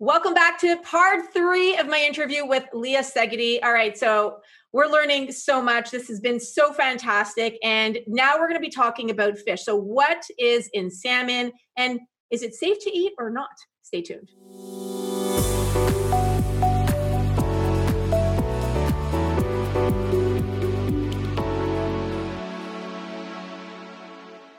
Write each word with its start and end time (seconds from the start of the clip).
Welcome 0.00 0.32
back 0.32 0.60
to 0.60 0.76
part 0.76 1.32
three 1.32 1.76
of 1.76 1.88
my 1.88 1.98
interview 1.98 2.46
with 2.46 2.62
Leah 2.72 3.00
Segedy. 3.00 3.58
All 3.64 3.72
right, 3.72 3.98
so 3.98 4.36
we're 4.70 4.86
learning 4.86 5.32
so 5.32 5.60
much. 5.60 5.90
This 5.90 6.06
has 6.06 6.20
been 6.20 6.38
so 6.38 6.72
fantastic. 6.72 7.58
And 7.64 7.98
now 8.06 8.38
we're 8.38 8.46
going 8.46 8.54
to 8.54 8.60
be 8.60 8.70
talking 8.70 9.10
about 9.10 9.36
fish. 9.38 9.64
So, 9.64 9.74
what 9.74 10.22
is 10.38 10.70
in 10.72 10.88
salmon 10.88 11.50
and 11.76 11.98
is 12.30 12.44
it 12.44 12.54
safe 12.54 12.78
to 12.84 12.96
eat 12.96 13.14
or 13.18 13.28
not? 13.28 13.48
Stay 13.82 14.02
tuned. 14.02 14.30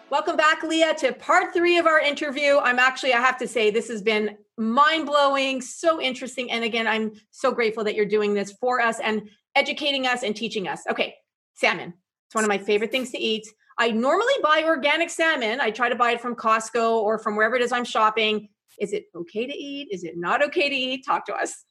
Welcome 0.10 0.36
back, 0.36 0.64
Leah, 0.64 0.96
to 0.96 1.14
part 1.14 1.54
three 1.54 1.78
of 1.78 1.86
our 1.86 2.00
interview. 2.00 2.58
I'm 2.58 2.78
actually, 2.78 3.14
I 3.14 3.22
have 3.22 3.38
to 3.38 3.48
say, 3.48 3.72
this 3.72 3.88
has 3.88 4.02
been 4.02 4.38
mind 4.60 5.06
blowing, 5.06 5.62
so 5.62 6.02
interesting. 6.02 6.52
And 6.52 6.64
again, 6.64 6.86
I'm 6.86 7.14
so 7.32 7.52
grateful 7.52 7.84
that 7.86 7.96
you're 7.96 8.06
doing 8.06 8.34
this 8.34 8.52
for 8.52 8.82
us 8.82 9.00
and 9.00 9.30
educating 9.56 10.06
us 10.06 10.22
and 10.22 10.36
teaching 10.36 10.68
us. 10.68 10.82
Okay, 10.90 11.16
salmon. 11.56 11.94
It's 12.28 12.36
one 12.36 12.44
of 12.44 12.50
my 12.50 12.58
favorite 12.58 12.92
things 12.92 13.12
to 13.12 13.18
eat. 13.18 13.48
I 13.80 13.92
normally 13.92 14.34
buy 14.44 14.64
organic 14.66 15.10
salmon. 15.10 15.62
I 15.62 15.72
try 15.72 15.88
to 15.90 15.96
buy 15.96 16.12
it 16.12 16.22
from 16.22 16.36
Costco 16.36 16.98
or 16.98 17.18
from 17.18 17.38
wherever 17.38 17.56
it 17.56 17.62
is 17.62 17.72
I'm 17.72 17.86
shopping. 17.86 18.50
Is 18.80 18.92
it 18.94 19.06
okay 19.16 19.48
to 19.48 19.54
eat? 19.54 19.88
Is 19.92 20.04
it 20.04 20.18
not 20.18 20.44
okay 20.44 20.70
to 20.70 20.76
eat? 20.76 21.06
Talk 21.06 21.26
to 21.28 21.34
us. 21.34 21.64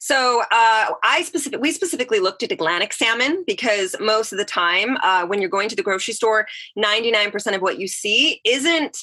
So 0.00 0.42
uh, 0.50 0.92
I 1.02 1.22
specific 1.26 1.60
we 1.60 1.72
specifically 1.72 2.20
looked 2.20 2.42
at 2.42 2.52
Atlantic 2.52 2.92
salmon 2.92 3.44
because 3.46 3.94
most 4.00 4.32
of 4.32 4.38
the 4.38 4.44
time 4.44 4.96
uh, 5.02 5.26
when 5.26 5.40
you're 5.40 5.50
going 5.50 5.68
to 5.68 5.76
the 5.76 5.82
grocery 5.82 6.14
store, 6.14 6.46
99% 6.78 7.54
of 7.54 7.60
what 7.60 7.78
you 7.78 7.88
see 7.88 8.40
isn't 8.44 8.98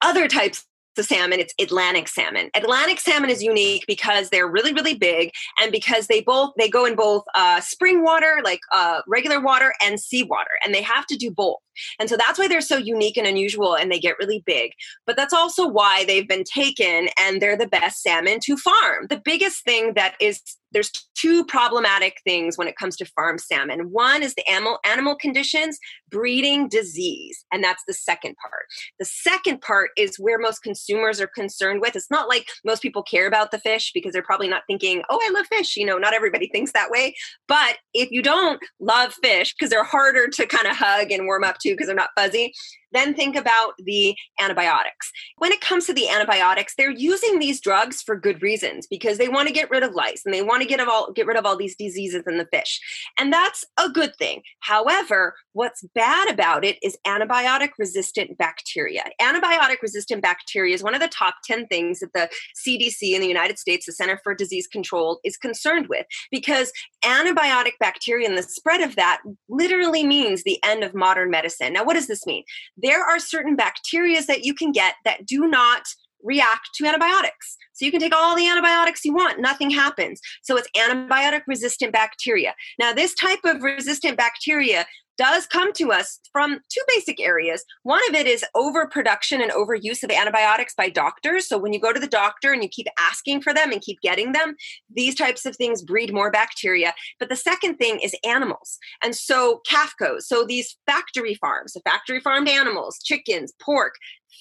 other 0.00 0.28
types 0.28 0.64
of 0.98 1.06
salmon 1.06 1.40
it's 1.40 1.54
atlantic 1.60 2.08
salmon. 2.08 2.50
Atlantic 2.54 3.00
salmon 3.00 3.30
is 3.30 3.42
unique 3.42 3.84
because 3.86 4.30
they're 4.30 4.48
really 4.48 4.72
really 4.72 4.94
big 4.94 5.32
and 5.60 5.72
because 5.72 6.06
they 6.06 6.20
both 6.20 6.52
they 6.58 6.68
go 6.68 6.84
in 6.84 6.94
both 6.94 7.24
uh, 7.34 7.60
spring 7.60 8.02
water 8.02 8.40
like 8.44 8.60
uh, 8.72 9.00
regular 9.06 9.40
water 9.40 9.72
and 9.82 10.00
seawater 10.00 10.58
and 10.64 10.74
they 10.74 10.82
have 10.82 11.06
to 11.06 11.16
do 11.16 11.30
both. 11.30 11.58
And 11.98 12.08
so 12.08 12.16
that's 12.16 12.38
why 12.38 12.48
they're 12.48 12.60
so 12.60 12.76
unique 12.76 13.16
and 13.16 13.26
unusual 13.26 13.76
and 13.76 13.90
they 13.90 14.00
get 14.00 14.18
really 14.18 14.42
big. 14.44 14.72
But 15.06 15.16
that's 15.16 15.32
also 15.32 15.66
why 15.66 16.04
they've 16.04 16.28
been 16.28 16.44
taken 16.44 17.08
and 17.18 17.40
they're 17.40 17.56
the 17.56 17.68
best 17.68 18.02
salmon 18.02 18.40
to 18.44 18.56
farm. 18.56 19.06
The 19.08 19.20
biggest 19.24 19.64
thing 19.64 19.94
that 19.94 20.14
is 20.20 20.40
there's 20.72 20.90
two 21.14 21.44
problematic 21.44 22.20
things 22.24 22.56
when 22.56 22.68
it 22.68 22.76
comes 22.76 22.96
to 22.96 23.04
farm 23.06 23.38
salmon. 23.38 23.90
One 23.90 24.22
is 24.22 24.34
the 24.34 24.48
animal 24.48 24.78
animal 24.84 25.16
conditions, 25.16 25.78
breeding 26.10 26.68
disease, 26.68 27.44
and 27.52 27.62
that's 27.62 27.82
the 27.86 27.94
second 27.94 28.36
part. 28.40 28.66
The 28.98 29.04
second 29.04 29.60
part 29.60 29.90
is 29.96 30.18
where 30.18 30.38
most 30.38 30.62
consumers 30.62 31.20
are 31.20 31.26
concerned 31.28 31.80
with. 31.80 31.96
It's 31.96 32.10
not 32.10 32.28
like 32.28 32.48
most 32.64 32.82
people 32.82 33.02
care 33.02 33.26
about 33.26 33.50
the 33.50 33.58
fish 33.58 33.92
because 33.94 34.12
they're 34.12 34.22
probably 34.22 34.48
not 34.48 34.62
thinking, 34.66 35.02
"Oh, 35.08 35.20
I 35.22 35.30
love 35.30 35.46
fish." 35.46 35.76
You 35.76 35.86
know, 35.86 35.98
not 35.98 36.14
everybody 36.14 36.48
thinks 36.48 36.72
that 36.72 36.90
way. 36.90 37.14
But 37.46 37.78
if 37.94 38.10
you 38.10 38.22
don't 38.22 38.60
love 38.80 39.14
fish 39.22 39.54
because 39.54 39.70
they're 39.70 39.84
harder 39.84 40.28
to 40.28 40.46
kind 40.46 40.66
of 40.66 40.76
hug 40.76 41.10
and 41.10 41.26
warm 41.26 41.44
up 41.44 41.58
to 41.60 41.70
because 41.70 41.86
they're 41.86 41.96
not 41.96 42.10
fuzzy, 42.16 42.52
then 42.92 43.14
think 43.14 43.36
about 43.36 43.72
the 43.78 44.14
antibiotics. 44.40 45.10
When 45.38 45.52
it 45.52 45.60
comes 45.60 45.86
to 45.86 45.94
the 45.94 46.08
antibiotics, 46.08 46.74
they're 46.76 46.90
using 46.90 47.38
these 47.38 47.60
drugs 47.60 48.02
for 48.02 48.16
good 48.16 48.42
reasons 48.42 48.86
because 48.86 49.18
they 49.18 49.28
want 49.28 49.48
to 49.48 49.54
get 49.54 49.70
rid 49.70 49.82
of 49.82 49.94
lice 49.94 50.22
and 50.24 50.34
they 50.34 50.42
want 50.42 50.62
to 50.62 50.68
get 50.68 50.80
of 50.80 50.88
all 50.88 51.12
get 51.12 51.26
rid 51.26 51.36
of 51.36 51.46
all 51.46 51.56
these 51.56 51.76
diseases 51.76 52.22
in 52.26 52.38
the 52.38 52.48
fish. 52.52 52.80
And 53.18 53.32
that's 53.32 53.64
a 53.78 53.88
good 53.88 54.16
thing. 54.16 54.42
However, 54.60 55.34
what's 55.52 55.84
bad 55.94 56.30
about 56.30 56.64
it 56.64 56.78
is 56.82 56.96
antibiotic 57.06 57.70
resistant 57.78 58.38
bacteria. 58.38 59.04
Antibiotic 59.20 59.82
resistant 59.82 60.22
bacteria 60.22 60.74
is 60.74 60.82
one 60.82 60.94
of 60.94 61.00
the 61.00 61.08
top 61.08 61.34
10 61.44 61.66
things 61.66 62.00
that 62.00 62.12
the 62.14 62.28
CDC 62.66 63.14
in 63.14 63.20
the 63.20 63.26
United 63.26 63.58
States, 63.58 63.86
the 63.86 63.92
Center 63.92 64.20
for 64.22 64.34
Disease 64.34 64.66
Control, 64.66 65.20
is 65.24 65.36
concerned 65.36 65.86
with 65.88 66.06
because 66.30 66.72
antibiotic 67.04 67.72
bacteria 67.80 68.28
and 68.28 68.38
the 68.38 68.42
spread 68.42 68.80
of 68.80 68.96
that 68.96 69.20
literally 69.48 70.06
means 70.06 70.42
the 70.42 70.62
end 70.64 70.84
of 70.84 70.94
modern 70.94 71.30
medicine. 71.30 71.72
Now, 71.72 71.84
what 71.84 71.94
does 71.94 72.06
this 72.06 72.26
mean? 72.26 72.44
There 72.82 73.02
are 73.04 73.18
certain 73.18 73.56
bacteria 73.56 74.22
that 74.24 74.44
you 74.44 74.54
can 74.54 74.72
get 74.72 74.94
that 75.04 75.26
do 75.26 75.46
not 75.46 75.86
react 76.22 76.70
to 76.74 76.86
antibiotics. 76.86 77.56
So 77.72 77.84
you 77.84 77.90
can 77.90 78.00
take 78.00 78.14
all 78.14 78.36
the 78.36 78.48
antibiotics 78.48 79.04
you 79.04 79.14
want, 79.14 79.40
nothing 79.40 79.70
happens. 79.70 80.20
So 80.42 80.56
it's 80.56 80.68
antibiotic 80.76 81.42
resistant 81.46 81.92
bacteria. 81.92 82.54
Now, 82.78 82.92
this 82.92 83.14
type 83.14 83.40
of 83.44 83.62
resistant 83.62 84.16
bacteria 84.16 84.86
does 85.18 85.46
come 85.48 85.72
to 85.74 85.92
us 85.92 86.20
from 86.32 86.60
two 86.72 86.80
basic 86.86 87.20
areas. 87.20 87.64
One 87.82 88.00
of 88.08 88.14
it 88.14 88.26
is 88.26 88.44
overproduction 88.54 89.42
and 89.42 89.50
overuse 89.50 90.02
of 90.04 90.10
antibiotics 90.10 90.74
by 90.74 90.88
doctors. 90.88 91.48
So 91.48 91.58
when 91.58 91.72
you 91.72 91.80
go 91.80 91.92
to 91.92 92.00
the 92.00 92.06
doctor 92.06 92.52
and 92.52 92.62
you 92.62 92.68
keep 92.68 92.86
asking 92.98 93.42
for 93.42 93.52
them 93.52 93.72
and 93.72 93.82
keep 93.82 94.00
getting 94.00 94.32
them, 94.32 94.54
these 94.94 95.16
types 95.16 95.44
of 95.44 95.56
things 95.56 95.82
breed 95.82 96.14
more 96.14 96.30
bacteria. 96.30 96.94
But 97.18 97.28
the 97.28 97.36
second 97.36 97.76
thing 97.76 97.98
is 98.00 98.14
animals. 98.24 98.78
And 99.02 99.14
so 99.14 99.60
CAFOs, 99.68 100.22
so 100.22 100.44
these 100.44 100.76
factory 100.86 101.34
farms, 101.34 101.72
the 101.72 101.80
factory 101.80 102.20
farmed 102.20 102.48
animals, 102.48 103.00
chickens, 103.02 103.52
pork, 103.60 103.94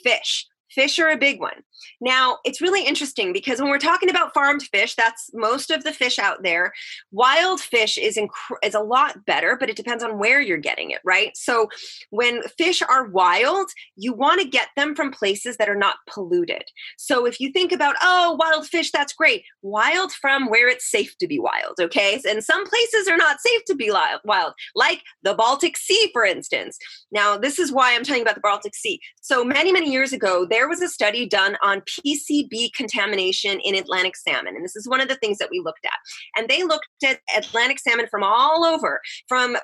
fish, 0.03 0.45
Fish 0.69 0.99
are 0.99 1.09
a 1.09 1.17
big 1.17 1.39
one. 1.39 1.63
Now, 2.01 2.37
it's 2.43 2.61
really 2.61 2.85
interesting 2.85 3.33
because 3.33 3.59
when 3.59 3.69
we're 3.69 3.77
talking 3.77 4.09
about 4.09 4.33
farmed 4.33 4.63
fish, 4.63 4.95
that's 4.95 5.29
most 5.33 5.71
of 5.71 5.83
the 5.83 5.93
fish 5.93 6.19
out 6.19 6.43
there. 6.43 6.73
Wild 7.11 7.59
fish 7.59 7.97
is 7.97 8.17
inc- 8.17 8.29
is 8.63 8.75
a 8.75 8.79
lot 8.79 9.25
better, 9.25 9.57
but 9.59 9.69
it 9.69 9.75
depends 9.75 10.03
on 10.03 10.19
where 10.19 10.41
you're 10.41 10.57
getting 10.57 10.91
it, 10.91 10.99
right? 11.03 11.35
So, 11.35 11.69
when 12.09 12.41
fish 12.57 12.81
are 12.81 13.07
wild, 13.07 13.69
you 13.95 14.13
want 14.13 14.41
to 14.41 14.47
get 14.47 14.69
them 14.75 14.95
from 14.95 15.11
places 15.11 15.57
that 15.57 15.69
are 15.69 15.75
not 15.75 15.97
polluted. 16.09 16.63
So, 16.97 17.25
if 17.25 17.39
you 17.39 17.51
think 17.51 17.71
about, 17.71 17.95
oh, 18.01 18.35
wild 18.39 18.67
fish, 18.67 18.91
that's 18.91 19.13
great. 19.13 19.43
Wild 19.61 20.11
from 20.11 20.49
where 20.49 20.69
it's 20.69 20.89
safe 20.89 21.17
to 21.19 21.27
be 21.27 21.39
wild, 21.39 21.75
okay? 21.79 22.19
And 22.27 22.43
some 22.43 22.65
places 22.65 23.07
are 23.07 23.17
not 23.17 23.39
safe 23.39 23.63
to 23.65 23.75
be 23.75 23.91
wild, 23.91 24.53
like 24.75 25.01
the 25.23 25.33
Baltic 25.33 25.77
Sea, 25.77 26.09
for 26.13 26.25
instance. 26.25 26.77
Now, 27.11 27.37
this 27.37 27.59
is 27.59 27.71
why 27.71 27.95
I'm 27.95 28.03
telling 28.03 28.19
you 28.19 28.25
about 28.25 28.35
the 28.35 28.41
Baltic 28.41 28.75
Sea. 28.75 28.99
So, 29.21 29.43
many, 29.43 29.71
many 29.71 29.91
years 29.91 30.13
ago, 30.13 30.45
there 30.57 30.67
was 30.67 30.81
a 30.81 30.89
study 30.89 31.27
done 31.27 31.55
on 31.61 31.81
PCB 31.81 32.73
contamination 32.73 33.59
in 33.63 33.75
Atlantic 33.75 34.15
salmon. 34.15 34.55
And 34.55 34.65
this 34.65 34.75
is 34.75 34.89
one 34.89 35.01
of 35.01 35.07
the 35.07 35.15
things 35.17 35.37
that 35.37 35.49
we 35.51 35.61
looked 35.63 35.85
at. 35.85 35.99
And 36.35 36.49
they 36.49 36.63
looked 36.63 36.87
at 37.05 37.19
Atlantic 37.37 37.77
salmon 37.77 38.07
from 38.09 38.23
all 38.23 38.65
over, 38.65 38.99
from 39.27 39.55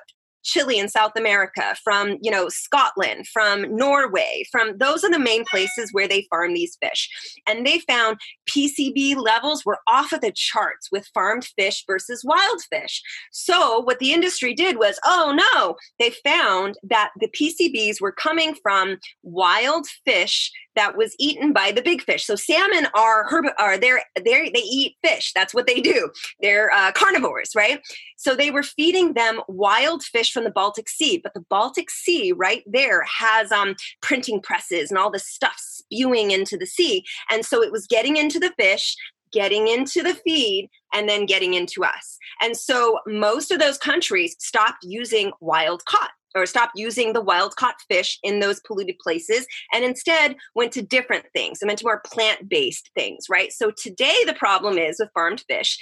Chile 0.44 0.78
in 0.78 0.88
South 0.88 1.12
America, 1.16 1.74
from 1.82 2.18
you 2.22 2.30
know 2.30 2.48
Scotland, 2.48 3.26
from 3.26 3.74
Norway, 3.74 4.44
from 4.52 4.76
those 4.78 5.02
are 5.02 5.10
the 5.10 5.18
main 5.18 5.44
places 5.50 5.88
where 5.92 6.06
they 6.06 6.26
farm 6.30 6.54
these 6.54 6.76
fish. 6.80 7.08
And 7.48 7.66
they 7.66 7.80
found 7.80 8.18
PCB 8.48 9.16
levels 9.16 9.64
were 9.64 9.78
off 9.88 10.12
of 10.12 10.20
the 10.20 10.32
charts 10.32 10.90
with 10.92 11.10
farmed 11.12 11.48
fish 11.58 11.82
versus 11.86 12.22
wild 12.24 12.60
fish. 12.70 13.02
So 13.32 13.80
what 13.80 13.98
the 13.98 14.12
industry 14.12 14.54
did 14.54 14.78
was, 14.78 15.00
oh 15.04 15.34
no, 15.54 15.76
they 15.98 16.10
found 16.22 16.76
that 16.84 17.10
the 17.18 17.28
PCBs 17.28 18.00
were 18.00 18.12
coming 18.12 18.54
from 18.62 18.98
wild 19.22 19.86
fish 20.04 20.52
that 20.76 20.96
was 20.96 21.14
eaten 21.18 21.52
by 21.52 21.72
the 21.72 21.82
big 21.82 22.02
fish. 22.02 22.24
So 22.24 22.36
salmon 22.36 22.86
are 22.94 23.24
herb 23.28 23.46
are 23.58 23.78
they 23.78 23.92
they 24.16 24.50
they 24.50 24.60
eat 24.60 24.96
fish. 25.02 25.32
That's 25.34 25.54
what 25.54 25.66
they 25.66 25.80
do. 25.80 26.10
They're 26.40 26.70
uh, 26.72 26.92
carnivores, 26.92 27.52
right? 27.54 27.80
So 28.16 28.34
they 28.34 28.50
were 28.50 28.62
feeding 28.62 29.14
them 29.14 29.40
wild 29.48 30.02
fish 30.02 30.32
from 30.32 30.44
the 30.44 30.50
Baltic 30.50 30.88
Sea, 30.88 31.20
but 31.22 31.34
the 31.34 31.44
Baltic 31.50 31.90
Sea 31.90 32.32
right 32.32 32.62
there 32.66 33.04
has 33.04 33.52
um, 33.52 33.76
printing 34.00 34.40
presses 34.40 34.90
and 34.90 34.98
all 34.98 35.10
this 35.10 35.28
stuff 35.28 35.56
spewing 35.58 36.30
into 36.30 36.56
the 36.56 36.66
sea, 36.66 37.04
and 37.30 37.44
so 37.44 37.62
it 37.62 37.72
was 37.72 37.86
getting 37.86 38.16
into 38.16 38.38
the 38.38 38.52
fish 38.58 38.96
getting 39.32 39.66
into 39.66 40.00
the 40.00 40.14
feed 40.14 40.70
and 40.94 41.08
then 41.08 41.26
getting 41.26 41.54
into 41.54 41.84
us. 41.84 42.18
And 42.40 42.56
so 42.56 43.00
most 43.04 43.50
of 43.50 43.58
those 43.58 43.76
countries 43.76 44.36
stopped 44.38 44.84
using 44.84 45.32
wild 45.40 45.84
caught 45.86 46.12
or 46.34 46.46
stopped 46.46 46.72
using 46.76 47.12
the 47.12 47.20
wild 47.20 47.56
caught 47.56 47.80
fish 47.88 48.18
in 48.22 48.40
those 48.40 48.60
polluted 48.60 48.98
places 48.98 49.46
and 49.72 49.84
instead 49.84 50.36
went 50.54 50.72
to 50.72 50.82
different 50.82 51.26
things 51.32 51.60
and 51.60 51.68
went 51.68 51.78
to 51.78 51.86
more 51.86 52.02
plant 52.04 52.48
based 52.48 52.90
things, 52.94 53.26
right? 53.28 53.52
So 53.52 53.70
today 53.70 54.16
the 54.26 54.34
problem 54.34 54.78
is 54.78 54.98
with 54.98 55.10
farmed 55.14 55.44
fish 55.48 55.78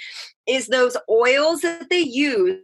is 0.47 0.67
those 0.67 0.97
oils 1.09 1.61
that 1.61 1.89
they 1.89 1.99
use 2.01 2.59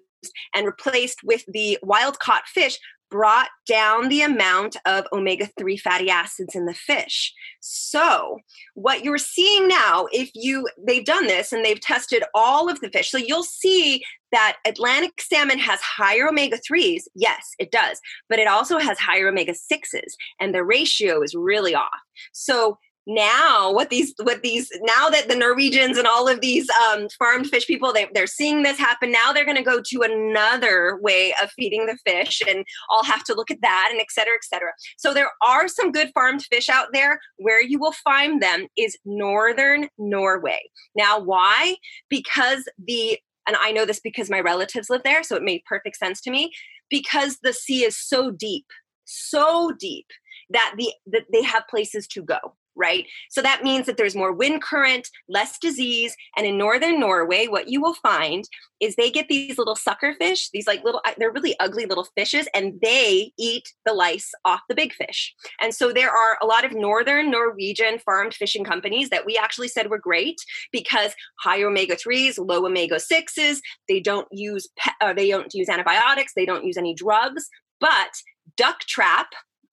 and 0.53 0.65
replaced 0.65 1.19
with 1.23 1.43
the 1.47 1.77
wild 1.81 2.19
caught 2.19 2.45
fish 2.47 2.77
brought 3.09 3.49
down 3.67 4.09
the 4.09 4.21
amount 4.21 4.77
of 4.85 5.05
omega 5.11 5.49
3 5.57 5.77
fatty 5.77 6.09
acids 6.09 6.55
in 6.55 6.65
the 6.65 6.73
fish. 6.73 7.33
So, 7.59 8.39
what 8.75 9.03
you're 9.03 9.17
seeing 9.17 9.67
now, 9.67 10.07
if 10.11 10.29
you, 10.33 10.67
they've 10.77 11.05
done 11.05 11.27
this 11.27 11.51
and 11.51 11.63
they've 11.63 11.79
tested 11.79 12.23
all 12.33 12.69
of 12.69 12.79
the 12.81 12.89
fish, 12.89 13.11
so 13.11 13.17
you'll 13.17 13.43
see 13.43 14.03
that 14.31 14.57
Atlantic 14.65 15.19
salmon 15.19 15.57
has 15.57 15.79
higher 15.81 16.27
omega 16.27 16.57
3s. 16.57 17.03
Yes, 17.15 17.55
it 17.57 17.71
does, 17.71 17.99
but 18.29 18.39
it 18.39 18.47
also 18.47 18.77
has 18.77 18.99
higher 18.99 19.27
omega 19.27 19.53
6s, 19.53 20.13
and 20.39 20.53
the 20.53 20.63
ratio 20.63 21.21
is 21.21 21.33
really 21.33 21.75
off. 21.75 21.89
So, 22.31 22.77
now 23.07 23.71
what 23.71 23.89
these 23.89 24.13
what 24.21 24.41
these 24.41 24.69
now 24.81 25.09
that 25.09 25.27
the 25.27 25.35
norwegians 25.35 25.97
and 25.97 26.07
all 26.07 26.27
of 26.27 26.41
these 26.41 26.67
um, 26.69 27.07
farmed 27.17 27.47
fish 27.47 27.65
people 27.65 27.91
they, 27.91 28.07
they're 28.13 28.27
seeing 28.27 28.63
this 28.63 28.77
happen 28.77 29.11
now 29.11 29.31
they're 29.31 29.45
going 29.45 29.57
to 29.57 29.63
go 29.63 29.81
to 29.81 30.01
another 30.01 30.99
way 31.01 31.33
of 31.41 31.49
feeding 31.51 31.85
the 31.85 31.97
fish 32.05 32.41
and 32.47 32.65
i'll 32.91 33.03
have 33.03 33.23
to 33.23 33.33
look 33.33 33.49
at 33.49 33.61
that 33.61 33.89
and 33.91 33.99
et 33.99 34.11
cetera 34.11 34.35
et 34.35 34.43
cetera. 34.43 34.71
So 34.97 35.13
there 35.13 35.31
are 35.45 35.67
some 35.67 35.91
good 35.91 36.11
farmed 36.13 36.43
fish 36.43 36.69
out 36.69 36.87
there. 36.93 37.19
Where 37.37 37.61
you 37.61 37.79
will 37.79 37.93
find 38.03 38.41
them 38.41 38.67
is 38.77 38.97
northern 39.05 39.89
norway. 39.97 40.61
Now 40.95 41.19
why? 41.19 41.75
Because 42.09 42.67
the 42.77 43.19
and 43.47 43.55
i 43.61 43.71
know 43.71 43.85
this 43.85 43.99
because 43.99 44.29
my 44.29 44.39
relatives 44.39 44.89
live 44.89 45.01
there 45.03 45.23
so 45.23 45.35
it 45.35 45.43
made 45.43 45.63
perfect 45.65 45.95
sense 45.95 46.21
to 46.21 46.29
me 46.29 46.51
because 46.89 47.39
the 47.41 47.53
sea 47.53 47.83
is 47.83 47.97
so 47.97 48.29
deep 48.29 48.65
so 49.05 49.71
deep 49.79 50.05
that 50.49 50.75
the 50.77 50.93
that 51.07 51.25
they 51.31 51.43
have 51.43 51.67
places 51.67 52.07
to 52.07 52.23
go 52.23 52.55
right? 52.79 53.05
So 53.29 53.41
that 53.41 53.61
means 53.61 53.85
that 53.85 53.97
there's 53.97 54.15
more 54.15 54.31
wind 54.31 54.63
current, 54.63 55.09
less 55.27 55.59
disease. 55.59 56.15
And 56.37 56.47
in 56.47 56.57
northern 56.57 56.99
Norway, 56.99 57.47
what 57.47 57.67
you 57.67 57.81
will 57.81 57.95
find 57.95 58.45
is 58.79 58.95
they 58.95 59.11
get 59.11 59.27
these 59.27 59.57
little 59.57 59.75
sucker 59.75 60.15
fish, 60.17 60.49
these 60.51 60.65
like 60.65 60.83
little, 60.83 61.01
they're 61.17 61.31
really 61.31 61.55
ugly 61.59 61.85
little 61.85 62.07
fishes, 62.15 62.47
and 62.55 62.79
they 62.81 63.33
eat 63.37 63.73
the 63.85 63.93
lice 63.93 64.31
off 64.45 64.61
the 64.69 64.75
big 64.75 64.93
fish. 64.93 65.35
And 65.59 65.75
so 65.75 65.91
there 65.91 66.09
are 66.09 66.37
a 66.41 66.45
lot 66.45 66.63
of 66.63 66.71
northern 66.71 67.29
Norwegian 67.29 67.99
farmed 67.99 68.33
fishing 68.33 68.63
companies 68.63 69.09
that 69.09 69.25
we 69.25 69.37
actually 69.37 69.67
said 69.67 69.89
were 69.89 69.99
great 69.99 70.37
because 70.71 71.13
high 71.43 71.61
omega 71.61 71.97
3s, 71.97 72.37
low 72.39 72.65
omega 72.65 72.95
6s, 72.95 73.59
they 73.89 73.99
don't 73.99 74.27
use, 74.31 74.69
uh, 75.01 75.13
they 75.13 75.29
don't 75.29 75.53
use 75.53 75.67
antibiotics, 75.67 76.31
they 76.33 76.45
don't 76.45 76.65
use 76.65 76.77
any 76.77 76.95
drugs. 76.95 77.49
But 77.81 78.11
Ducktrap, 78.59 79.27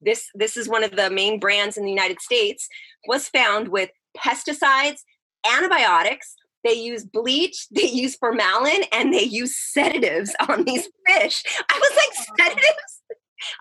this 0.06 0.30
this 0.34 0.56
is 0.56 0.68
one 0.68 0.84
of 0.84 0.92
the 0.92 1.10
main 1.10 1.38
brands 1.38 1.76
in 1.76 1.84
the 1.84 1.90
United 1.90 2.22
States 2.22 2.66
was 3.06 3.28
found 3.28 3.68
with 3.68 3.90
pesticides, 4.16 5.00
antibiotics, 5.46 6.34
they 6.66 6.74
use 6.74 7.04
bleach, 7.04 7.68
they 7.70 7.88
use 7.88 8.16
formalin, 8.16 8.84
and 8.92 9.14
they 9.14 9.22
use 9.22 9.56
sedatives 9.56 10.34
on 10.48 10.64
these 10.64 10.88
fish. 11.06 11.42
I 11.70 11.78
was 11.78 11.92
like, 11.96 12.48
sedatives? 12.48 13.02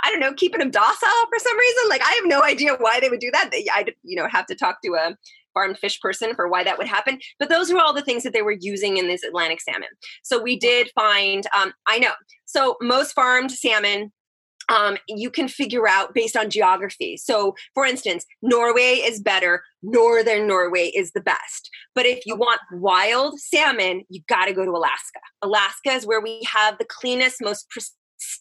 I 0.03 0.09
don't 0.09 0.21
know, 0.21 0.33
keeping 0.33 0.59
them 0.59 0.71
docile 0.71 1.27
for 1.29 1.39
some 1.39 1.57
reason. 1.57 1.89
Like, 1.89 2.01
I 2.01 2.11
have 2.11 2.25
no 2.25 2.41
idea 2.41 2.75
why 2.79 2.99
they 2.99 3.09
would 3.09 3.19
do 3.19 3.29
that. 3.31 3.49
I, 3.53 3.85
you 4.03 4.15
know, 4.15 4.27
have 4.29 4.45
to 4.47 4.55
talk 4.55 4.77
to 4.83 4.93
a 4.93 5.15
farmed 5.53 5.77
fish 5.77 5.99
person 5.99 6.33
for 6.33 6.47
why 6.47 6.63
that 6.63 6.77
would 6.77 6.87
happen. 6.87 7.19
But 7.39 7.49
those 7.49 7.69
are 7.69 7.77
all 7.77 7.93
the 7.93 8.01
things 8.01 8.23
that 8.23 8.33
they 8.33 8.41
were 8.41 8.55
using 8.59 8.97
in 8.97 9.07
this 9.07 9.21
Atlantic 9.23 9.61
salmon. 9.61 9.89
So 10.23 10.41
we 10.41 10.57
did 10.57 10.89
find, 10.95 11.45
um, 11.55 11.73
I 11.87 11.99
know. 11.99 12.11
So 12.45 12.77
most 12.81 13.13
farmed 13.13 13.51
salmon 13.51 14.13
um, 14.69 14.97
you 15.07 15.29
can 15.29 15.47
figure 15.47 15.87
out 15.87 16.13
based 16.13 16.35
on 16.35 16.49
geography. 16.49 17.17
So, 17.17 17.55
for 17.73 17.85
instance, 17.85 18.25
Norway 18.41 19.01
is 19.03 19.21
better, 19.21 19.63
northern 19.83 20.47
Norway 20.47 20.87
is 20.87 21.11
the 21.11 21.21
best. 21.21 21.69
But 21.93 22.05
if 22.05 22.25
you 22.25 22.35
want 22.35 22.59
wild 22.71 23.39
salmon, 23.39 24.03
you 24.09 24.21
got 24.27 24.45
to 24.45 24.53
go 24.53 24.65
to 24.65 24.71
Alaska. 24.71 25.19
Alaska 25.41 25.91
is 25.91 26.05
where 26.05 26.21
we 26.21 26.41
have 26.51 26.77
the 26.77 26.85
cleanest, 26.85 27.41
most 27.41 27.69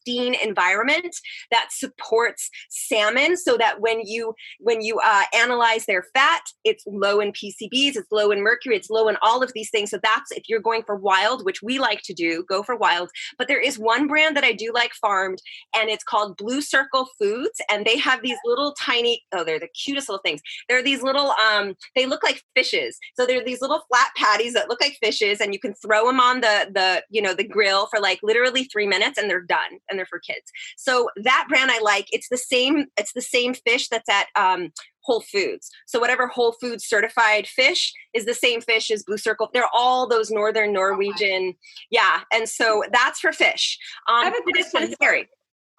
pristine 0.05 0.35
environment 0.43 1.17
that 1.51 1.69
supports 1.71 2.51
salmon 2.71 3.37
so 3.37 3.57
that 3.57 3.81
when 3.81 4.01
you 4.05 4.35
when 4.61 4.81
you 4.81 5.01
uh, 5.05 5.23
analyze 5.35 5.87
their 5.87 6.05
fat 6.15 6.43
it's 6.65 6.85
low 6.87 7.21
in 7.21 7.33
pcbs 7.33 7.97
it's 7.97 8.11
low 8.13 8.31
in 8.31 8.43
mercury 8.43 8.77
it's 8.77 8.91
low 8.91 9.09
in 9.09 9.17
all 9.23 9.43
of 9.43 9.53
these 9.55 9.71
things. 9.71 9.91
So 9.91 9.99
that's 10.03 10.31
if 10.33 10.45
you're 10.49 10.61
going 10.61 10.83
for 10.85 10.97
wild 10.97 11.45
which 11.45 11.63
we 11.63 11.79
like 11.79 12.03
to 12.03 12.15
do 12.15 12.45
go 12.49 12.63
for 12.63 12.77
wild. 12.77 13.11
But 13.39 13.49
there 13.49 13.61
is 13.61 13.79
one 13.79 14.07
brand 14.07 14.37
that 14.37 14.45
i 14.45 14.53
do 14.53 14.73
like 14.75 14.93
farmed 14.95 15.41
and 15.77 15.91
it's 15.91 16.05
called 16.05 16.37
blue 16.37 16.61
circle 16.61 17.09
foods 17.19 17.61
and 17.71 17.85
they 17.85 17.99
have 17.99 18.23
these 18.23 18.39
little 18.45 18.75
tiny 18.81 19.23
oh 19.35 19.45
they're 19.45 19.61
the 19.61 19.69
cutest 19.69 20.09
little 20.09 20.23
things. 20.25 20.41
They're 20.69 20.83
these 20.83 21.03
little 21.03 21.33
um 21.51 21.75
they 21.95 22.07
look 22.07 22.23
like 22.23 22.43
fishes. 22.55 22.99
So 23.15 23.27
they're 23.27 23.45
these 23.45 23.61
little 23.61 23.83
flat 23.89 24.11
patties 24.17 24.55
that 24.55 24.69
look 24.69 24.81
like 24.81 24.99
fishes 25.03 25.41
and 25.41 25.53
you 25.53 25.61
can 25.61 25.75
throw 25.75 26.07
them 26.07 26.21
on 26.21 26.41
the 26.41 26.71
the 26.73 27.05
you 27.11 27.23
know 27.23 27.35
the 27.35 27.47
grill 27.47 27.87
for 27.87 28.01
like 28.01 28.19
literally 28.23 28.65
three 28.65 28.87
minutes 28.87 29.19
and 29.19 29.31
they're 29.31 29.41
done 29.41 29.64
and 29.89 29.99
they're 29.99 30.07
for 30.07 30.19
kids. 30.19 30.51
So 30.77 31.11
that 31.17 31.47
brand 31.49 31.71
I 31.71 31.81
like. 31.81 32.07
It's 32.13 32.29
the 32.29 32.37
same. 32.37 32.87
It's 32.97 33.13
the 33.13 33.23
same 33.23 33.55
fish 33.55 33.89
that's 33.89 34.09
at 34.09 34.27
um, 34.37 34.73
Whole 35.01 35.21
Foods. 35.21 35.71
So 35.87 35.99
whatever 35.99 36.27
Whole 36.27 36.53
Foods 36.53 36.85
certified 36.85 37.47
fish 37.47 37.93
is 38.15 38.25
the 38.25 38.35
same 38.35 38.61
fish 38.61 38.91
as 38.91 39.03
Blue 39.03 39.19
Circle. 39.19 39.51
They're 39.53 39.69
all 39.73 40.09
those 40.09 40.31
northern 40.31 40.73
Norwegian. 40.73 41.55
Yeah, 41.91 42.21
and 42.33 42.49
so 42.49 42.83
that's 42.93 43.21
for 43.21 43.33
fish. 43.33 43.79
Um, 44.09 44.17
I 44.17 44.25
have 44.25 44.35
a 44.35 44.53
question. 44.53 44.93
Scary. 44.93 45.29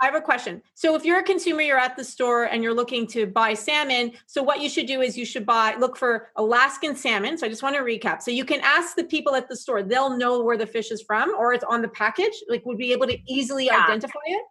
I 0.01 0.05
have 0.05 0.15
a 0.15 0.21
question. 0.21 0.61
So 0.73 0.95
if 0.95 1.05
you're 1.05 1.19
a 1.19 1.23
consumer, 1.23 1.61
you're 1.61 1.77
at 1.77 1.95
the 1.95 2.03
store 2.03 2.45
and 2.45 2.61
you're 2.61 2.73
looking 2.73 3.07
to 3.07 3.25
buy 3.25 3.53
salmon. 3.53 4.11
So 4.27 4.43
what 4.43 4.59
you 4.59 4.67
should 4.67 4.87
do 4.87 5.01
is 5.01 5.17
you 5.17 5.25
should 5.25 5.45
buy 5.45 5.75
look 5.79 5.95
for 5.95 6.29
Alaskan 6.35 6.95
salmon. 6.95 7.37
So 7.37 7.45
I 7.45 7.49
just 7.49 7.63
want 7.63 7.75
to 7.75 7.81
recap. 7.81 8.21
So 8.21 8.29
you 8.29 8.43
can 8.43 8.59
ask 8.61 8.95
the 8.95 9.05
people 9.05 9.35
at 9.35 9.47
the 9.47 9.55
store; 9.55 9.83
they'll 9.83 10.17
know 10.17 10.43
where 10.43 10.57
the 10.57 10.67
fish 10.67 10.91
is 10.91 11.01
from, 11.01 11.33
or 11.35 11.53
it's 11.53 11.63
on 11.63 11.81
the 11.81 11.87
package. 11.87 12.33
Like, 12.49 12.65
would 12.65 12.77
be 12.77 12.91
able 12.91 13.07
to 13.07 13.17
easily 13.27 13.67
yeah. 13.67 13.85
identify 13.85 14.19
it. 14.25 14.43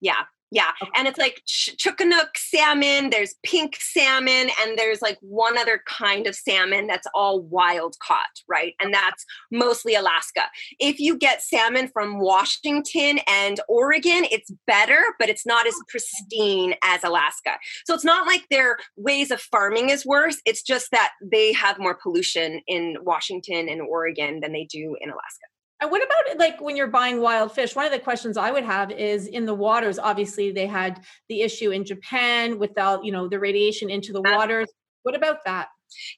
Yeah, 0.00 0.22
yeah. 0.52 0.72
Okay. 0.82 0.90
And 0.94 1.08
it's 1.08 1.18
like 1.18 1.40
ch- 1.46 1.74
Chukanook 1.78 2.36
salmon, 2.36 3.08
there's 3.08 3.36
pink 3.42 3.74
salmon, 3.80 4.50
and 4.60 4.76
there's 4.76 5.00
like 5.00 5.16
one 5.22 5.56
other 5.56 5.80
kind 5.88 6.26
of 6.26 6.34
salmon 6.34 6.86
that's 6.86 7.06
all 7.14 7.40
wild 7.40 7.96
caught, 8.06 8.42
right? 8.46 8.74
And 8.78 8.92
that's 8.92 9.24
mostly 9.50 9.94
Alaska. 9.94 10.42
If 10.78 11.00
you 11.00 11.16
get 11.16 11.40
salmon 11.40 11.88
from 11.88 12.20
Washington 12.20 13.20
and 13.26 13.60
Oregon, 13.66 14.26
it's 14.30 14.52
better, 14.66 15.02
but 15.18 15.30
it's 15.30 15.46
not 15.46 15.66
as 15.66 15.74
pristine 15.88 16.74
as 16.84 17.02
Alaska. 17.02 17.52
So 17.86 17.94
it's 17.94 18.04
not 18.04 18.26
like 18.26 18.46
their 18.50 18.76
ways 18.98 19.30
of 19.30 19.40
farming 19.40 19.88
is 19.88 20.04
worse. 20.04 20.36
It's 20.44 20.62
just 20.62 20.90
that 20.90 21.12
they 21.22 21.54
have 21.54 21.78
more 21.78 21.94
pollution 21.94 22.60
in 22.66 22.98
Washington 23.00 23.70
and 23.70 23.80
Oregon 23.80 24.40
than 24.40 24.52
they 24.52 24.64
do 24.64 24.98
in 25.00 25.08
Alaska. 25.08 25.46
And 25.82 25.90
what 25.90 26.00
about 26.00 26.38
like 26.38 26.60
when 26.60 26.76
you're 26.76 26.86
buying 26.86 27.20
wild 27.20 27.50
fish? 27.50 27.74
One 27.74 27.84
of 27.84 27.90
the 27.90 27.98
questions 27.98 28.36
I 28.36 28.52
would 28.52 28.62
have 28.62 28.92
is 28.92 29.26
in 29.26 29.46
the 29.46 29.54
waters. 29.54 29.98
Obviously, 29.98 30.52
they 30.52 30.68
had 30.68 31.02
the 31.28 31.42
issue 31.42 31.72
in 31.72 31.84
Japan 31.84 32.60
without, 32.60 33.04
you 33.04 33.10
know, 33.10 33.26
the 33.26 33.40
radiation 33.40 33.90
into 33.90 34.12
the 34.12 34.22
waters. 34.22 34.68
What 35.02 35.16
about 35.16 35.38
that? 35.44 35.66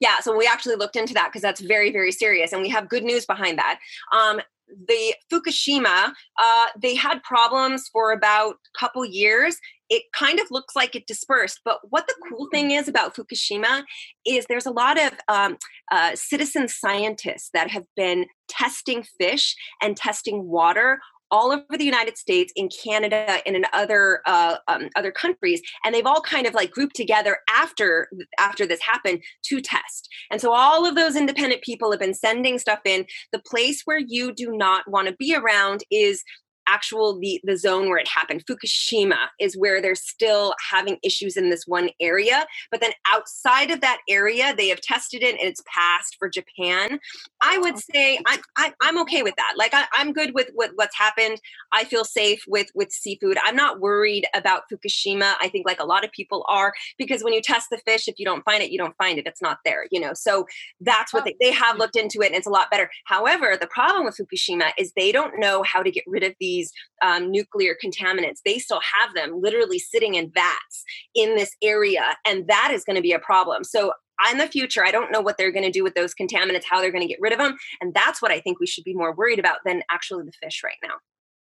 Yeah, 0.01 0.21
so 0.21 0.37
we 0.37 0.47
actually 0.47 0.77
looked 0.77 0.97
into 0.97 1.15
that 1.15 1.29
because 1.29 1.41
that's 1.41 1.63
very, 1.63 1.91
very 1.91 2.13
serious, 2.13 2.53
and 2.53 2.61
we 2.61 2.69
have 2.69 2.91
good 2.91 3.05
news 3.05 3.25
behind 3.25 3.59
that. 3.59 3.79
Um, 4.13 4.43
the 4.87 5.15
Fukushima, 5.33 6.13
uh, 6.39 6.67
they 6.79 6.95
had 6.95 7.23
problems 7.23 7.89
for 7.91 8.13
about 8.13 8.57
a 8.75 8.79
couple 8.79 9.03
years. 9.07 9.57
It 9.91 10.05
kind 10.15 10.41
of 10.41 10.47
looks 10.51 10.75
like 10.75 10.95
it 10.95 11.07
dispersed, 11.07 11.61
but 11.65 11.79
what 11.91 12.07
the 12.07 12.15
cool 12.29 12.49
thing 12.51 12.71
is 12.71 12.89
about 12.89 13.15
Fukushima 13.15 13.85
is 14.27 14.47
there's 14.47 14.67
a 14.67 14.71
lot 14.71 15.01
of 15.01 15.13
um, 15.29 15.59
uh, 15.93 16.13
citizen 16.15 16.69
scientists 16.69 17.51
that 17.53 17.71
have 17.71 17.85
been 17.97 18.27
testing 18.49 19.05
fish 19.19 19.55
and 19.83 19.97
testing 19.97 20.49
water 20.49 21.01
all 21.31 21.51
over 21.51 21.77
the 21.77 21.85
United 21.85 22.17
States, 22.17 22.53
in 22.55 22.69
Canada, 22.69 23.41
and 23.45 23.57
in 23.57 23.65
other 23.73 24.21
uh, 24.27 24.57
um, 24.69 24.89
other 24.95 25.11
countries, 25.11 25.61
and 25.85 25.93
they've 25.93 26.07
all 26.07 26.21
kind 26.21 26.47
of 26.47 26.55
like 26.55 26.71
grouped 26.71 26.95
together 26.95 27.39
after 27.51 28.09
after 28.39 28.67
this 28.67 28.81
happened 28.81 29.21
to 29.45 29.61
test. 29.61 30.09
And 30.31 30.41
so 30.41 30.53
all 30.53 30.87
of 30.87 30.95
those 30.95 31.17
independent 31.17 31.63
people 31.63 31.91
have 31.91 32.01
been 32.01 32.15
sending 32.15 32.59
stuff 32.59 32.81
in. 32.85 33.07
The 33.33 33.41
place 33.41 33.83
where 33.85 33.99
you 33.99 34.33
do 34.33 34.53
not 34.53 34.89
want 34.89 35.09
to 35.09 35.17
be 35.19 35.35
around 35.35 35.83
is 35.91 36.23
actual 36.67 37.19
the 37.19 37.41
the 37.45 37.57
zone 37.57 37.89
where 37.89 37.99
it 37.99 38.09
happened. 38.09 38.45
Fukushima 38.47 39.29
is 39.41 39.57
where 39.57 39.81
they're 39.81 39.95
still 39.95 40.55
having 40.71 40.99
issues 41.03 41.37
in 41.37 41.51
this 41.51 41.65
one 41.67 41.91
area 42.01 42.47
but 42.71 42.81
then 42.81 42.93
outside 43.13 43.71
of 43.71 43.81
that 43.81 43.99
area 44.09 44.55
they 44.57 44.69
have 44.69 44.81
tested 44.81 45.23
it 45.23 45.39
and 45.41 45.49
it's 45.49 45.63
passed 45.73 46.17
for 46.19 46.29
japan. 46.29 46.99
I 47.43 47.59
would 47.59 47.75
oh. 47.75 47.81
say 47.93 48.19
i'm 48.27 48.41
I, 48.57 48.73
i 48.83 48.89
am 48.89 48.99
okay 49.03 49.23
with 49.23 49.35
that. 49.37 49.55
Like 49.57 49.75
I, 49.75 49.85
i'm 49.95 50.13
good 50.13 50.33
with, 50.35 50.51
with 50.55 50.73
what's 50.75 50.97
happened. 50.97 51.41
I 51.73 51.85
feel 51.85 52.05
safe 52.05 52.43
with 52.47 52.69
with 52.75 52.91
seafood. 52.93 53.39
I'm 53.45 53.57
not 53.57 53.81
worried 53.81 54.27
about 54.35 54.63
fukushima. 54.73 55.35
I 55.41 55.49
think 55.49 55.67
like 55.67 55.81
a 55.81 55.85
lot 55.85 56.05
of 56.05 56.13
people 56.13 56.45
are 56.49 56.73
because 56.99 57.23
when 57.23 57.33
you 57.33 57.41
test 57.41 57.69
the 57.71 57.79
fish 57.79 58.09
if 58.09 58.19
you 58.19 58.25
don't 58.25 58.45
find 58.45 58.63
it 58.63 58.71
you 58.71 58.79
don't 58.79 58.97
find 58.97 59.19
it. 59.19 59.27
It's 59.27 59.43
not 59.43 59.59
there 59.65 59.87
you 59.91 60.01
know? 60.01 60.15
So 60.15 60.47
that's 60.81 61.13
what 61.13 61.23
oh. 61.23 61.27
they, 61.27 61.37
they 61.41 61.53
have 61.53 61.79
looked 61.79 61.97
into 61.97 62.21
it 62.23 62.27
and 62.27 62.35
it's 62.35 62.47
a 62.47 62.51
lot 62.51 62.71
better. 62.71 62.91
However 63.07 63.57
the 63.61 63.69
problem 63.69 64.05
with 64.05 64.17
fukushima 64.17 64.71
is 64.79 64.93
they 64.93 65.13
don't 65.13 65.39
know 65.39 65.63
how 65.63 65.83
to 65.83 65.91
get 65.91 66.05
rid 66.07 66.23
of 66.23 66.35
the 66.41 66.54
these 66.55 66.73
um, 67.03 67.31
nuclear 67.31 67.77
contaminants. 67.83 68.41
They 68.45 68.59
still 68.59 68.81
have 68.81 69.15
them 69.15 69.41
literally 69.41 69.79
sitting 69.79 70.15
in 70.15 70.31
vats 70.31 70.85
in 71.15 71.37
this 71.37 71.55
area, 71.63 72.17
and 72.27 72.47
that 72.49 72.71
is 72.73 72.85
going 72.85 72.97
to 72.97 73.03
be 73.03 73.13
a 73.13 73.19
problem. 73.19 73.65
So 73.65 73.93
in 74.31 74.39
the 74.39 74.47
future, 74.47 74.85
I 74.85 74.93
don't 74.93 75.11
know 75.11 75.21
what 75.21 75.37
they're 75.37 75.51
going 75.51 75.65
to 75.65 75.71
do 75.71 75.83
with 75.83 75.95
those 75.95 76.15
contaminants, 76.15 76.65
how 76.69 76.81
they're 76.81 76.93
going 76.93 77.03
to 77.03 77.09
get 77.09 77.21
rid 77.21 77.33
of 77.33 77.39
them. 77.39 77.57
And 77.81 77.93
that's 77.93 78.23
what 78.23 78.31
I 78.31 78.41
think 78.41 78.61
we 78.61 78.67
should 78.67 78.85
be 78.85 78.95
more 78.95 79.15
worried 79.15 79.39
about 79.39 79.59
than 79.65 79.83
actually 79.91 80.25
the 80.25 80.33
fish 80.43 80.63
right 80.65 80.77
now. 80.83 80.95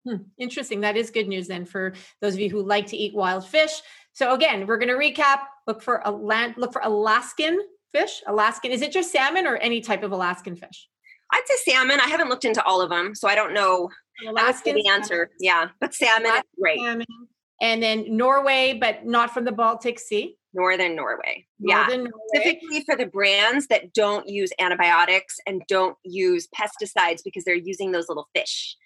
Hmm, 0.05 0.23
interesting. 0.37 0.81
That 0.81 0.97
is 0.97 1.11
good 1.11 1.27
news 1.27 1.47
then 1.47 1.65
for 1.65 1.93
those 2.21 2.33
of 2.33 2.39
you 2.39 2.49
who 2.49 2.61
like 2.61 2.87
to 2.87 2.97
eat 2.97 3.15
wild 3.15 3.45
fish. 3.45 3.81
So 4.13 4.33
again, 4.33 4.67
we're 4.67 4.77
going 4.77 4.89
to 4.89 4.95
recap. 4.95 5.41
Look 5.67 5.81
for 5.81 6.01
a 6.03 6.11
land. 6.11 6.55
Look 6.57 6.73
for 6.73 6.81
Alaskan 6.83 7.59
fish. 7.93 8.21
Alaskan. 8.27 8.71
Is 8.71 8.81
it 8.81 8.91
just 8.91 9.11
salmon 9.11 9.47
or 9.47 9.55
any 9.57 9.79
type 9.79 10.03
of 10.03 10.11
Alaskan 10.11 10.55
fish? 10.55 10.89
I'd 11.33 11.41
say 11.45 11.71
salmon. 11.71 11.99
I 11.99 12.07
haven't 12.07 12.29
looked 12.29 12.45
into 12.45 12.63
all 12.63 12.81
of 12.81 12.89
them, 12.89 13.15
so 13.15 13.27
I 13.27 13.35
don't 13.35 13.53
know 13.53 13.89
Alaskan 14.27 14.75
the 14.75 14.87
answer. 14.87 15.31
Yeah, 15.39 15.69
but 15.81 15.93
salmon 15.93 16.27
Alaskan 16.27 16.43
is 16.45 16.59
great. 16.59 16.79
Salmon. 16.79 17.05
and 17.61 17.81
then 17.81 18.15
Norway, 18.15 18.77
but 18.79 19.05
not 19.05 19.33
from 19.33 19.45
the 19.45 19.51
Baltic 19.51 19.99
Sea. 19.99 20.37
Northern 20.53 20.95
Norway. 20.95 21.47
Northern 21.59 22.01
yeah. 22.01 22.09
Norway. 22.09 22.11
Specifically 22.35 22.83
for 22.83 22.95
the 22.95 23.07
brands 23.07 23.67
that 23.67 23.93
don't 23.93 24.27
use 24.27 24.51
antibiotics 24.59 25.39
and 25.47 25.63
don't 25.67 25.97
use 26.03 26.47
pesticides 26.55 27.21
because 27.23 27.43
they're 27.43 27.55
using 27.55 27.91
those 27.91 28.07
little 28.07 28.29
fish. 28.35 28.77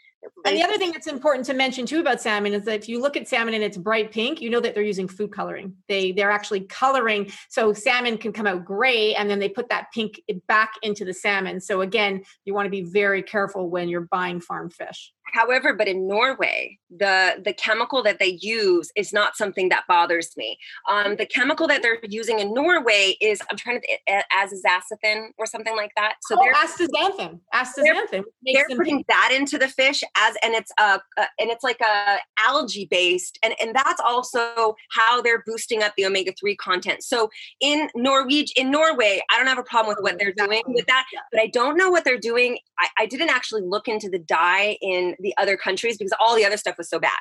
And 0.46 0.55
the 0.55 0.63
other 0.63 0.77
thing 0.77 0.91
that's 0.91 1.07
important 1.07 1.46
to 1.48 1.53
mention 1.53 1.86
too 1.86 2.00
about 2.00 2.22
salmon 2.22 2.53
is 2.53 2.65
that 2.65 2.75
if 2.75 2.89
you 2.89 3.01
look 3.01 3.17
at 3.17 3.27
salmon 3.27 3.53
and 3.53 3.63
it's 3.63 3.77
bright 3.77 4.12
pink, 4.12 4.41
you 4.41 4.50
know 4.50 4.60
that 4.60 4.74
they're 4.74 4.84
using 4.84 5.07
food 5.07 5.31
coloring. 5.31 5.75
They 5.88 6.12
they're 6.12 6.31
actually 6.31 6.62
coloring. 6.62 7.31
So 7.50 7.74
salmon 7.74 8.17
can 8.17 8.31
come 8.31 8.48
out 8.48 8.65
gray 8.65 9.15
and 9.15 9.29
then 9.29 9.39
they 9.39 9.50
put 9.50 9.69
that 9.69 9.88
pink 9.93 10.22
back 10.48 10.74
into 10.84 11.05
the 11.05 11.13
salmon. 11.13 11.60
So 11.60 11.81
again, 11.81 12.24
you 12.46 12.53
want 12.53 12.65
to 12.65 12.69
be 12.69 12.81
very 12.81 13.22
careful 13.24 13.69
when 13.69 13.89
you're 13.89 14.07
buying 14.10 14.39
farm 14.39 14.69
fish. 14.69 15.12
However, 15.34 15.74
but 15.74 15.88
in 15.88 16.07
Norway, 16.07 16.79
the 16.89 17.41
the 17.43 17.53
chemical 17.53 18.01
that 18.03 18.19
they 18.19 18.38
use 18.41 18.91
is 18.96 19.12
not 19.12 19.36
something 19.36 19.69
that 19.69 19.84
bothers 19.88 20.36
me. 20.38 20.57
Um, 20.89 21.15
the 21.17 21.25
chemical 21.25 21.67
that 21.67 21.81
they're 21.81 22.00
using 22.03 22.39
in 22.39 22.53
Norway 22.53 23.17
is 23.19 23.41
I'm 23.50 23.57
trying 23.57 23.81
to 23.81 24.22
azathiophene 24.34 25.29
or 25.38 25.46
something 25.46 25.75
like 25.75 25.91
that. 25.96 26.15
So 26.22 26.36
oh, 26.38 26.43
they're 26.43 26.53
astaxanthin. 26.53 27.39
Astaxanthin. 27.53 28.24
They're, 28.46 28.65
they're 28.67 28.77
putting 28.77 29.03
that 29.10 29.34
into 29.36 29.57
the 29.57 29.67
fish 29.67 30.03
as 30.15 30.36
and 30.43 30.53
it's 30.53 30.72
a, 30.79 31.00
a 31.17 31.27
and 31.39 31.50
it's 31.50 31.63
like 31.63 31.81
a 31.81 32.17
algae 32.39 32.88
based 32.89 33.38
and 33.43 33.53
and 33.62 33.75
that's 33.75 34.01
also 34.01 34.75
how 34.91 35.22
they're 35.22 35.43
boosting 35.46 35.84
up 35.84 35.93
the 35.98 36.05
omega 36.05 36.31
three 36.39 36.55
content. 36.55 37.03
So 37.03 37.29
in 37.60 37.89
Norway, 37.96 38.46
in 38.55 38.72
Norway, 38.72 39.22
I 39.31 39.38
don't 39.38 39.48
have 39.48 39.57
a 39.57 39.63
problem 39.63 39.96
with 39.96 40.03
what 40.03 40.19
they're 40.19 40.34
doing 40.34 40.62
with 40.67 40.86
that, 40.88 41.05
but 41.31 41.41
I 41.41 41.48
don't 41.48 41.77
know 41.77 41.89
what 41.89 42.03
they're 42.03 42.17
doing. 42.17 42.60
I, 42.79 42.88
I 43.00 43.05
didn't 43.05 43.29
actually 43.29 43.63
look 43.63 43.88
into 43.88 44.10
the 44.10 44.19
dye 44.19 44.77
in 44.81 45.15
the 45.20 45.34
other 45.38 45.58
countries 45.58 45.98
because 45.98 46.14
all 46.20 46.36
the 46.36 46.46
other 46.46 46.58
stuff 46.58 46.78
was 46.78 46.90
so 46.90 47.00
bad. 47.00 47.12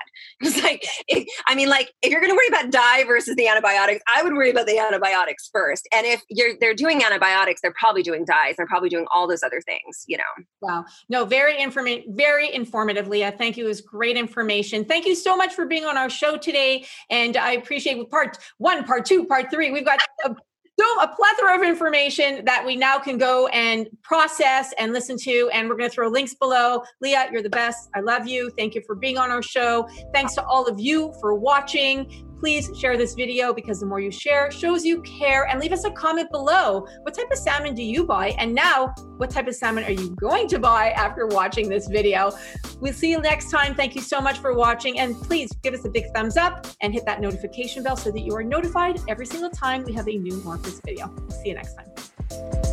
It's 0.46 0.62
like, 0.62 0.86
it, 1.08 1.28
I 1.48 1.54
mean, 1.54 1.68
like 1.68 1.92
if 2.02 2.12
you're 2.12 2.20
going 2.20 2.30
to 2.30 2.36
worry 2.36 2.48
about 2.48 2.70
dye 2.70 3.04
versus 3.04 3.34
the 3.36 3.48
antibiotics, 3.48 4.02
I 4.14 4.22
would 4.22 4.34
worry 4.34 4.50
about 4.50 4.66
the 4.66 4.78
antibiotics 4.78 5.48
first. 5.52 5.88
And 5.92 6.06
if 6.06 6.22
you're 6.28 6.52
they're 6.60 6.74
doing 6.74 7.02
antibiotics, 7.02 7.60
they're 7.60 7.74
probably 7.78 8.02
doing 8.02 8.24
dyes. 8.24 8.54
They're 8.56 8.66
probably 8.66 8.88
doing 8.88 9.06
all 9.12 9.26
those 9.26 9.42
other 9.42 9.60
things. 9.60 10.04
You 10.06 10.18
know. 10.18 10.44
Wow. 10.60 10.84
No, 11.08 11.24
very 11.24 11.54
informa- 11.54 12.04
very 12.08 12.52
informative, 12.52 13.08
Leah. 13.08 13.34
Thank 13.36 13.56
you. 13.56 13.64
It 13.64 13.68
was 13.68 13.80
great 13.80 14.16
information. 14.16 14.84
Thank 14.84 15.06
you 15.06 15.14
so 15.14 15.36
much 15.36 15.54
for 15.54 15.66
being 15.66 15.84
on 15.84 15.96
our 15.96 16.10
show 16.10 16.36
today. 16.36 16.84
And 17.10 17.36
I 17.36 17.52
appreciate 17.52 18.10
part 18.10 18.38
one, 18.58 18.84
part 18.84 19.04
two, 19.06 19.24
part 19.26 19.50
three. 19.50 19.70
We've 19.70 19.84
got 19.84 20.00
a 20.24 20.34
so 20.78 20.84
a 21.00 21.08
plethora 21.08 21.56
of 21.56 21.62
information 21.62 22.44
that 22.44 22.64
we 22.64 22.76
now 22.76 22.98
can 22.98 23.16
go 23.16 23.46
and 23.48 23.88
process 24.02 24.74
and 24.78 24.92
listen 24.92 25.16
to 25.18 25.50
and 25.52 25.68
we're 25.68 25.76
going 25.76 25.88
to 25.88 25.94
throw 25.94 26.08
links 26.08 26.34
below. 26.34 26.82
Leah 27.00 27.28
you're 27.32 27.42
the 27.42 27.50
best. 27.50 27.88
I 27.94 28.00
love 28.00 28.26
you. 28.26 28.50
Thank 28.58 28.74
you 28.74 28.82
for 28.82 28.94
being 28.94 29.16
on 29.16 29.30
our 29.30 29.42
show. 29.42 29.88
Thanks 30.12 30.34
to 30.34 30.44
all 30.44 30.66
of 30.66 30.78
you 30.78 31.14
for 31.20 31.34
watching 31.34 32.25
Please 32.38 32.70
share 32.78 32.96
this 32.96 33.14
video 33.14 33.52
because 33.52 33.80
the 33.80 33.86
more 33.86 34.00
you 34.00 34.10
share 34.10 34.50
shows 34.50 34.84
you 34.84 35.00
care 35.02 35.46
and 35.46 35.60
leave 35.60 35.72
us 35.72 35.84
a 35.84 35.90
comment 35.90 36.30
below. 36.30 36.86
What 37.02 37.14
type 37.14 37.30
of 37.30 37.38
salmon 37.38 37.74
do 37.74 37.82
you 37.82 38.04
buy? 38.04 38.28
And 38.38 38.54
now, 38.54 38.94
what 39.16 39.30
type 39.30 39.48
of 39.48 39.54
salmon 39.54 39.84
are 39.84 39.92
you 39.92 40.10
going 40.16 40.48
to 40.48 40.58
buy 40.58 40.90
after 40.90 41.26
watching 41.26 41.68
this 41.68 41.88
video? 41.88 42.32
We'll 42.80 42.92
see 42.92 43.10
you 43.10 43.20
next 43.20 43.50
time. 43.50 43.74
Thank 43.74 43.94
you 43.94 44.02
so 44.02 44.20
much 44.20 44.38
for 44.38 44.52
watching. 44.52 44.98
And 44.98 45.16
please 45.16 45.50
give 45.62 45.74
us 45.74 45.84
a 45.84 45.90
big 45.90 46.12
thumbs 46.14 46.36
up 46.36 46.66
and 46.82 46.92
hit 46.92 47.06
that 47.06 47.20
notification 47.20 47.82
bell 47.82 47.96
so 47.96 48.10
that 48.10 48.20
you 48.20 48.34
are 48.36 48.44
notified 48.44 49.00
every 49.08 49.26
single 49.26 49.50
time 49.50 49.84
we 49.84 49.92
have 49.94 50.08
a 50.08 50.16
new 50.16 50.34
Morphus 50.42 50.80
video. 50.84 51.14
See 51.30 51.48
you 51.48 51.54
next 51.54 51.74
time. 51.74 52.65